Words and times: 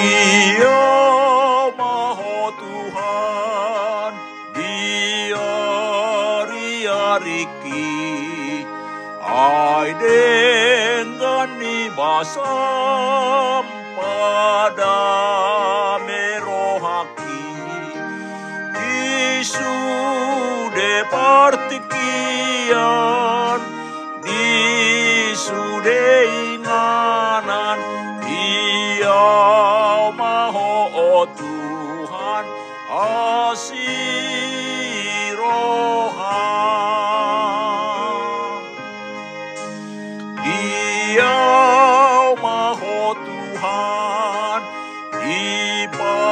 Dia 0.00 1.76
Maha 1.76 2.56
Tuhan, 2.56 4.12
Dia 4.56 5.52
Riariki, 6.48 8.00
ai 9.20 9.92
dengan 10.00 11.52
nibasam 11.60 12.40
pada 13.92 15.04
merohaki, 16.08 17.60
isude 19.44 21.04
partikian, 21.12 22.40
Tuhan 32.90 33.54
asirohan. 33.54 33.86
Dia 40.42 41.38
maho 42.34 43.14
Tuhan 43.14 44.60
dibangun 45.22 46.26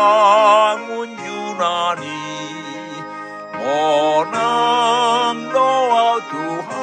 Yunani 1.14 2.26
Monang 3.54 5.38
doa 5.54 6.18
Tuhan 6.26 6.77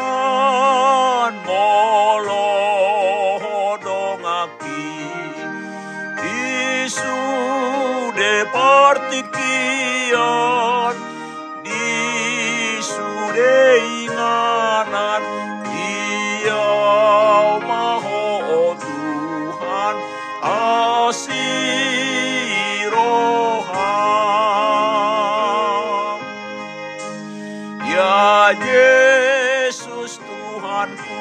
Tuhanku, 30.86 31.18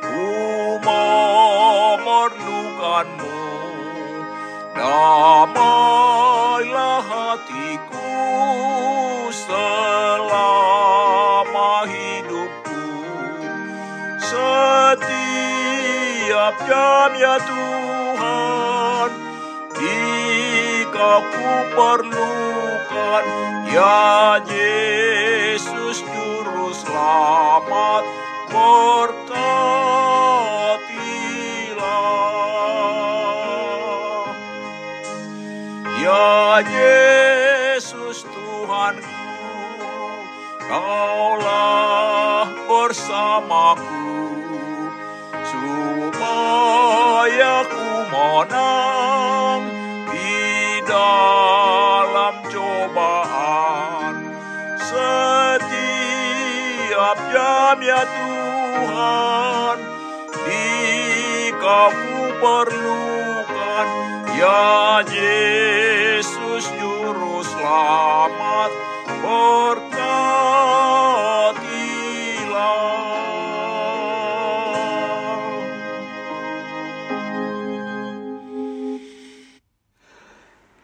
ku 0.00 0.80
memerlukanmu. 0.80 3.44
Damailah 4.72 5.52
hatiku 7.12 8.08
selama 9.36 10.24
hidupku. 11.92 12.88
Setiap 14.16 14.96
jam 16.64 17.12
ya 17.20 17.36
Tuhan, 17.36 19.12
jika 19.76 21.20
ku 21.20 21.52
perlukan 21.76 23.24
ya 23.68 24.40
Yesus 24.48 26.00
juru 26.00 26.72
selamat 26.72 28.11
berkatilah 28.52 29.48
ya 36.04 36.60
Yesus 36.60 38.28
Tuhanku 38.28 39.22
kaulah 40.68 42.48
bersamaku 42.68 44.12
supaya 46.12 47.64
ku 47.68 47.88
menang 48.12 49.62
di 50.12 50.80
dalam 50.84 52.34
cobaan. 52.52 54.14
Setiap 54.80 55.88
jam 57.32 57.76
ya 57.80 58.04
Tuhan 58.82 59.78
jika 60.42 61.82
ku 61.94 62.34
perlukan. 62.42 63.86
Ya 64.34 64.98
Yesus 65.06 66.66
juru 66.74 67.46
selamat 67.46 68.74
berkatilah. 69.22 70.02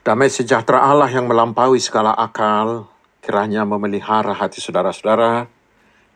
Damai 0.07 0.31
sejahtera 0.31 0.87
Allah 0.87 1.11
yang 1.11 1.27
melampaui 1.27 1.83
segala 1.83 2.15
akal, 2.15 2.87
kiranya 3.19 3.67
memelihara 3.67 4.39
hati 4.39 4.63
saudara-saudara 4.63 5.58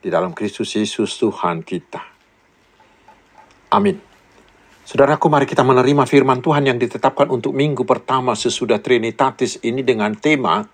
di 0.02 0.10
dalam 0.10 0.34
Kristus 0.34 0.74
Yesus 0.74 1.14
Tuhan 1.14 1.62
kita. 1.62 2.02
Amin. 3.70 3.96
Saudaraku, 4.82 5.30
mari 5.30 5.46
kita 5.46 5.62
menerima 5.62 6.04
firman 6.10 6.42
Tuhan 6.42 6.66
yang 6.66 6.76
ditetapkan 6.76 7.30
untuk 7.30 7.54
minggu 7.54 7.86
pertama 7.86 8.34
sesudah 8.34 8.82
Trinitatis 8.82 9.62
ini 9.62 9.86
dengan 9.86 10.12
tema 10.18 10.66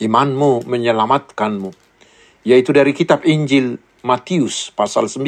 Imanmu 0.00 0.64
menyelamatkanmu, 0.64 1.70
yaitu 2.48 2.72
dari 2.72 2.96
kitab 2.96 3.20
Injil 3.28 3.76
Matius 4.00 4.72
pasal 4.72 5.12
9 5.12 5.20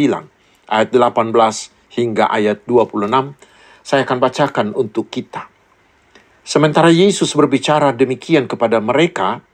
ayat 0.73 0.89
18 0.89 1.93
hingga 1.93 2.33
ayat 2.33 2.65
26. 2.65 3.05
Saya 3.85 4.09
akan 4.09 4.17
bacakan 4.17 4.67
untuk 4.73 5.13
kita. 5.13 5.53
Sementara 6.41 6.89
Yesus 6.89 7.37
berbicara 7.37 7.93
demikian 7.93 8.49
kepada 8.49 8.81
mereka, 8.81 9.45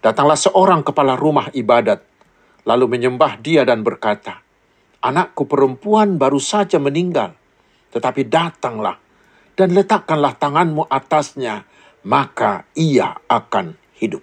datanglah 0.00 0.40
seorang 0.40 0.80
kepala 0.80 1.20
rumah 1.20 1.52
ibadat, 1.52 2.15
lalu 2.66 2.84
menyembah 2.90 3.38
dia 3.40 3.62
dan 3.62 3.86
berkata, 3.86 4.42
Anakku 5.00 5.46
perempuan 5.46 6.18
baru 6.18 6.42
saja 6.42 6.82
meninggal, 6.82 7.38
tetapi 7.94 8.26
datanglah 8.26 8.98
dan 9.54 9.70
letakkanlah 9.72 10.34
tanganmu 10.34 10.90
atasnya, 10.90 11.62
maka 12.02 12.66
ia 12.74 13.14
akan 13.30 13.78
hidup. 13.96 14.20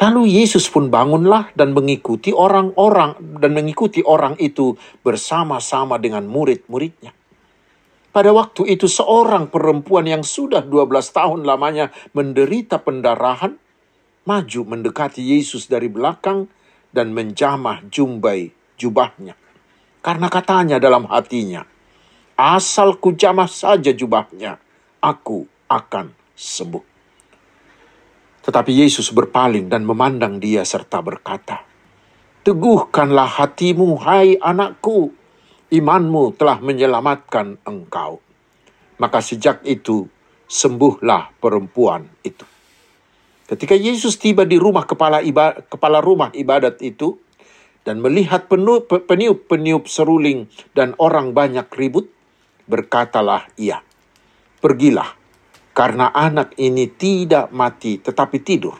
Lalu 0.00 0.40
Yesus 0.40 0.64
pun 0.72 0.88
bangunlah 0.88 1.52
dan 1.52 1.76
mengikuti 1.76 2.32
orang-orang 2.32 3.20
dan 3.36 3.52
mengikuti 3.52 4.00
orang 4.00 4.32
itu 4.40 4.80
bersama-sama 5.04 6.00
dengan 6.00 6.24
murid-muridnya. 6.24 7.12
Pada 8.10 8.32
waktu 8.32 8.74
itu 8.74 8.88
seorang 8.88 9.52
perempuan 9.52 10.08
yang 10.08 10.24
sudah 10.24 10.64
12 10.64 10.88
tahun 11.14 11.40
lamanya 11.44 11.92
menderita 12.16 12.80
pendarahan 12.80 13.54
maju 14.24 14.60
mendekati 14.66 15.20
Yesus 15.20 15.68
dari 15.68 15.86
belakang 15.86 16.48
dan 16.90 17.14
menjamah 17.14 17.86
jumbai 17.90 18.50
jubahnya. 18.78 19.38
Karena 20.00 20.26
katanya 20.32 20.76
dalam 20.80 21.06
hatinya, 21.06 21.66
asal 22.34 22.96
ku 22.96 23.12
jamah 23.12 23.50
saja 23.50 23.92
jubahnya, 23.92 24.56
aku 25.02 25.44
akan 25.68 26.12
sembuh. 26.32 26.84
Tetapi 28.40 28.72
Yesus 28.72 29.12
berpaling 29.12 29.68
dan 29.68 29.84
memandang 29.84 30.40
dia 30.40 30.64
serta 30.64 31.04
berkata, 31.04 31.60
Teguhkanlah 32.40 33.28
hatimu, 33.36 34.00
hai 34.00 34.40
anakku, 34.40 35.12
imanmu 35.68 36.32
telah 36.40 36.56
menyelamatkan 36.64 37.60
engkau. 37.68 38.24
Maka 38.96 39.20
sejak 39.20 39.60
itu 39.68 40.08
sembuhlah 40.48 41.36
perempuan 41.36 42.08
itu. 42.24 42.48
Ketika 43.50 43.74
Yesus 43.74 44.14
tiba 44.14 44.46
di 44.46 44.62
rumah 44.62 44.86
kepala, 44.86 45.18
ibadat, 45.26 45.66
kepala 45.66 45.98
rumah 45.98 46.30
ibadat 46.30 46.78
itu, 46.86 47.18
dan 47.82 47.98
melihat 47.98 48.46
peniup-peniup 48.46 49.90
seruling 49.90 50.46
dan 50.70 50.94
orang 51.02 51.34
banyak 51.34 51.66
ribut, 51.74 52.06
berkatalah 52.70 53.50
ia, 53.58 53.82
Pergilah, 54.62 55.18
karena 55.74 56.14
anak 56.14 56.54
ini 56.62 56.94
tidak 56.94 57.50
mati 57.50 57.98
tetapi 57.98 58.38
tidur. 58.38 58.76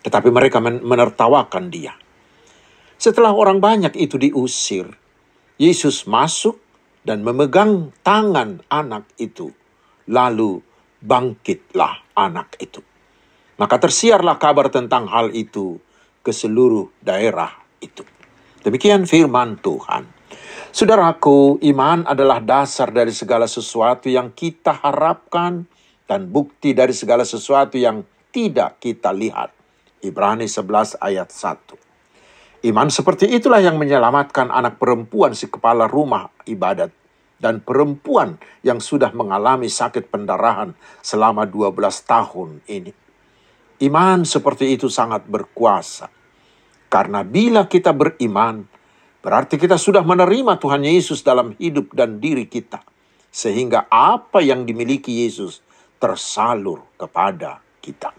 Tetapi 0.00 0.28
mereka 0.32 0.64
menertawakan 0.64 1.68
dia. 1.68 1.92
Setelah 2.96 3.36
orang 3.36 3.60
banyak 3.60 3.92
itu 3.98 4.16
diusir, 4.16 4.88
Yesus 5.60 6.08
masuk 6.08 6.56
dan 7.04 7.20
memegang 7.20 7.92
tangan 8.00 8.64
anak 8.72 9.04
itu. 9.20 9.52
Lalu 10.08 10.64
bangkitlah 11.04 12.16
anak 12.16 12.56
itu. 12.56 12.80
Maka 13.58 13.76
tersiarlah 13.82 14.38
kabar 14.38 14.70
tentang 14.70 15.10
hal 15.10 15.34
itu 15.34 15.82
ke 16.22 16.30
seluruh 16.30 16.94
daerah 17.02 17.50
itu. 17.82 18.06
Demikian 18.62 19.02
firman 19.02 19.58
Tuhan. 19.58 20.06
Saudaraku, 20.70 21.58
iman 21.66 22.06
adalah 22.06 22.38
dasar 22.38 22.94
dari 22.94 23.10
segala 23.10 23.50
sesuatu 23.50 24.06
yang 24.06 24.30
kita 24.30 24.78
harapkan 24.78 25.66
dan 26.06 26.30
bukti 26.30 26.70
dari 26.70 26.94
segala 26.94 27.26
sesuatu 27.26 27.74
yang 27.74 28.06
tidak 28.30 28.78
kita 28.78 29.10
lihat. 29.10 29.50
Ibrani 30.04 30.46
11 30.46 31.00
ayat 31.02 31.34
1. 31.34 32.68
Iman 32.70 32.90
seperti 32.90 33.26
itulah 33.26 33.58
yang 33.58 33.74
menyelamatkan 33.74 34.50
anak 34.54 34.78
perempuan 34.78 35.34
si 35.34 35.50
kepala 35.50 35.90
rumah 35.90 36.30
ibadat 36.46 36.90
dan 37.38 37.62
perempuan 37.62 38.38
yang 38.62 38.82
sudah 38.82 39.14
mengalami 39.14 39.70
sakit 39.70 40.10
pendarahan 40.10 40.74
selama 41.02 41.46
12 41.46 41.74
tahun 42.06 42.62
ini. 42.66 43.07
Iman 43.78 44.26
seperti 44.26 44.74
itu 44.74 44.90
sangat 44.90 45.30
berkuasa. 45.30 46.10
Karena 46.90 47.22
bila 47.22 47.70
kita 47.70 47.94
beriman, 47.94 48.66
berarti 49.22 49.54
kita 49.54 49.78
sudah 49.78 50.02
menerima 50.02 50.58
Tuhan 50.58 50.82
Yesus 50.82 51.22
dalam 51.22 51.54
hidup 51.54 51.94
dan 51.94 52.18
diri 52.18 52.50
kita. 52.50 52.82
Sehingga 53.30 53.86
apa 53.86 54.42
yang 54.42 54.66
dimiliki 54.66 55.22
Yesus 55.22 55.62
tersalur 56.02 56.90
kepada 56.98 57.62
kita. 57.78 58.10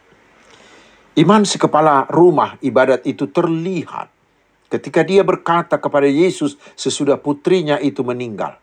Iman 1.19 1.43
si 1.43 1.59
kepala 1.59 2.07
rumah 2.07 2.55
ibadat 2.63 3.03
itu 3.03 3.27
terlihat 3.27 4.07
ketika 4.71 5.03
dia 5.03 5.25
berkata 5.25 5.75
kepada 5.75 6.07
Yesus 6.07 6.55
sesudah 6.79 7.19
putrinya 7.19 7.75
itu 7.81 8.05
meninggal. 8.05 8.55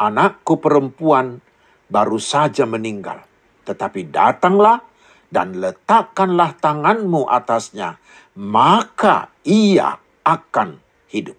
Anakku 0.00 0.58
perempuan 0.58 1.38
baru 1.86 2.18
saja 2.18 2.66
meninggal, 2.66 3.22
tetapi 3.62 4.10
datanglah 4.10 4.82
dan 5.30 5.58
letakkanlah 5.58 6.54
tanganmu 6.58 7.26
atasnya, 7.26 7.98
maka 8.38 9.30
ia 9.42 9.98
akan 10.22 10.78
hidup. 11.10 11.38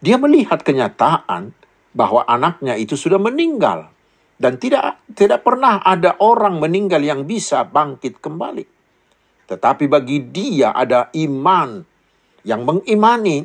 Dia 0.00 0.16
melihat 0.16 0.64
kenyataan 0.64 1.52
bahwa 1.92 2.24
anaknya 2.24 2.78
itu 2.78 2.94
sudah 2.96 3.20
meninggal 3.20 3.90
dan 4.40 4.56
tidak 4.56 5.02
tidak 5.12 5.44
pernah 5.44 5.82
ada 5.84 6.16
orang 6.22 6.56
meninggal 6.62 7.02
yang 7.02 7.28
bisa 7.28 7.66
bangkit 7.66 8.22
kembali. 8.22 8.64
Tetapi 9.50 9.84
bagi 9.90 10.22
dia 10.30 10.72
ada 10.72 11.10
iman 11.12 11.82
yang 12.46 12.64
mengimani 12.64 13.44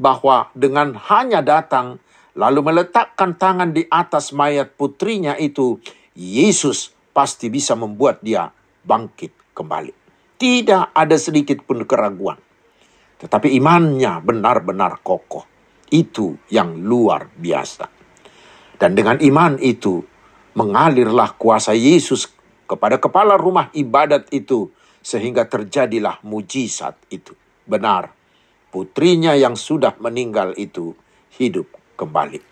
bahwa 0.00 0.48
dengan 0.56 0.96
hanya 0.96 1.44
datang 1.44 2.00
lalu 2.38 2.72
meletakkan 2.72 3.36
tangan 3.36 3.74
di 3.74 3.84
atas 3.90 4.32
mayat 4.32 4.72
putrinya 4.78 5.36
itu, 5.36 5.76
Yesus 6.14 6.94
pasti 7.10 7.50
bisa 7.50 7.74
membuat 7.74 8.22
dia 8.22 8.48
bangkit 8.90 9.54
kembali. 9.54 9.94
Tidak 10.34 10.90
ada 10.90 11.14
sedikit 11.14 11.62
pun 11.62 11.86
keraguan. 11.86 12.42
Tetapi 13.22 13.54
imannya 13.54 14.18
benar-benar 14.18 14.98
kokoh. 15.06 15.46
Itu 15.86 16.42
yang 16.50 16.82
luar 16.82 17.30
biasa. 17.30 17.86
Dan 18.80 18.98
dengan 18.98 19.20
iman 19.22 19.60
itu, 19.62 20.02
mengalirlah 20.58 21.38
kuasa 21.38 21.76
Yesus 21.76 22.26
kepada 22.66 22.98
kepala 22.98 23.38
rumah 23.38 23.70
ibadat 23.76 24.32
itu, 24.32 24.72
sehingga 25.04 25.46
terjadilah 25.46 26.18
mujizat 26.24 26.96
itu. 27.12 27.36
Benar, 27.68 28.10
putrinya 28.72 29.36
yang 29.36 29.54
sudah 29.54 29.94
meninggal 30.00 30.56
itu 30.56 30.96
hidup 31.36 31.68
kembali. 32.00 32.49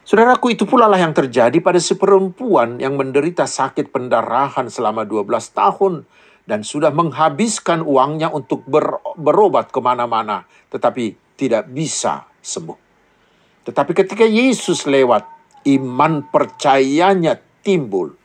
Saudaraku, 0.00 0.56
itu 0.56 0.64
pula 0.64 0.88
lah 0.88 0.98
yang 0.98 1.12
terjadi 1.12 1.60
pada 1.60 1.76
si 1.76 1.94
perempuan 1.94 2.80
yang 2.80 2.96
menderita 2.96 3.44
sakit 3.44 3.92
pendarahan 3.92 4.66
selama 4.66 5.04
12 5.04 5.28
tahun 5.52 6.08
dan 6.48 6.66
sudah 6.66 6.90
menghabiskan 6.90 7.84
uangnya 7.84 8.32
untuk 8.32 8.66
ber, 8.66 8.98
berobat 9.14 9.70
ke 9.70 9.78
mana-mana, 9.78 10.48
tetapi 10.72 11.36
tidak 11.38 11.68
bisa 11.70 12.26
sembuh. 12.42 12.78
Tetapi 13.68 13.92
ketika 13.92 14.24
Yesus 14.24 14.88
lewat, 14.88 15.28
iman 15.68 16.26
percayanya 16.26 17.36
timbul. 17.60 18.16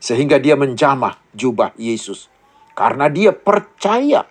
Sehingga 0.00 0.40
dia 0.40 0.56
menjamah 0.56 1.20
jubah 1.36 1.76
Yesus. 1.76 2.32
Karena 2.72 3.12
dia 3.12 3.36
percaya 3.36 4.24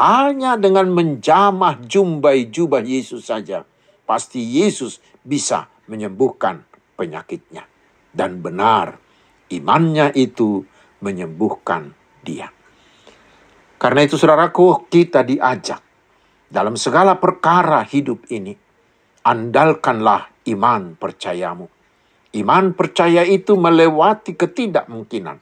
hanya 0.00 0.56
dengan 0.56 0.88
menjamah 0.88 1.84
jumbai 1.84 2.48
jubah 2.48 2.80
Yesus 2.80 3.28
saja, 3.28 3.68
pasti 4.08 4.40
Yesus 4.40 5.04
bisa 5.20 5.68
menyembuhkan 5.90 6.64
penyakitnya. 6.94 7.66
Dan 8.14 8.40
benar, 8.40 8.96
imannya 9.50 10.14
itu 10.14 10.62
menyembuhkan 11.02 11.92
dia. 12.22 12.48
Karena 13.76 14.00
itu 14.06 14.16
saudaraku, 14.16 14.86
kita 14.88 15.26
diajak 15.26 15.82
dalam 16.48 16.78
segala 16.78 17.18
perkara 17.18 17.82
hidup 17.82 18.30
ini, 18.30 18.54
andalkanlah 19.26 20.30
iman 20.54 20.94
percayamu. 20.94 21.66
Iman 22.34 22.74
percaya 22.74 23.26
itu 23.26 23.58
melewati 23.58 24.34
ketidakmungkinan. 24.38 25.38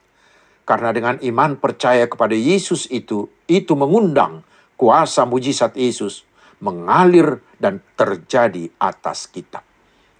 Karena 0.63 0.89
dengan 0.95 1.15
iman 1.19 1.59
percaya 1.59 2.05
kepada 2.09 2.33
Yesus 2.33 2.87
itu, 2.89 3.29
itu 3.45 3.73
mengundang 3.75 4.41
kuasa 4.77 5.27
mujizat 5.27 5.77
Yesus 5.77 6.25
mengalir 6.63 7.43
dan 7.59 7.83
terjadi 7.99 8.71
atas 8.79 9.27
kita. 9.27 9.59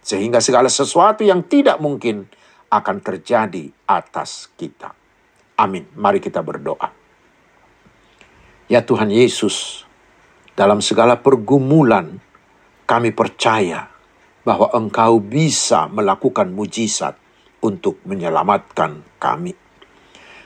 Sehingga 0.04 0.44
segala 0.44 0.68
sesuatu 0.68 1.24
yang 1.24 1.48
tidak 1.48 1.80
mungkin 1.80 2.28
akan 2.68 2.98
terjadi 3.00 3.72
atas 3.88 4.52
kita. 4.60 4.92
Amin. 5.56 5.88
Mari 5.96 6.20
kita 6.20 6.44
berdoa. 6.44 6.92
Ya 8.68 8.84
Tuhan 8.84 9.14
Yesus, 9.14 9.88
dalam 10.60 10.84
segala 10.84 11.24
pergumulan 11.24 12.20
kami 12.84 13.16
percaya 13.16 13.88
bahwa 14.44 14.68
Engkau 14.76 15.24
bisa 15.24 15.88
melakukan 15.88 16.52
mujizat 16.52 17.16
untuk 17.64 18.04
menyelamatkan 18.04 19.08
kami. 19.22 19.56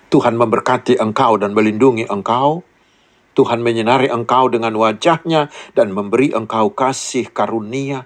Tuhan 0.07 0.37
memberkati 0.37 1.01
Engkau 1.01 1.41
dan 1.41 1.51
melindungi 1.57 2.05
Engkau. 2.05 2.61
Tuhan 3.33 3.61
menyinari 3.61 4.09
Engkau 4.09 4.49
dengan 4.49 4.73
wajahnya 4.77 5.49
dan 5.73 5.93
memberi 5.93 6.33
Engkau 6.33 6.73
kasih 6.73 7.29
karunia 7.29 8.05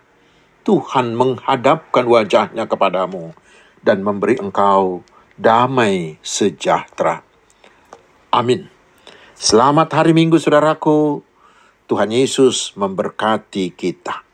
Tuhan 0.62 1.18
menghadapkan 1.18 2.06
wajahnya 2.06 2.70
kepadamu 2.70 3.34
dan 3.82 4.06
memberi 4.06 4.38
engkau 4.38 5.02
damai 5.34 6.22
sejahtera. 6.22 7.26
Amin. 8.30 8.70
Selamat 9.34 9.90
hari 9.98 10.14
Minggu 10.14 10.38
saudaraku. 10.38 11.26
Tuhan 11.90 12.14
Yesus 12.14 12.78
memberkati 12.78 13.74
kita. 13.74 14.31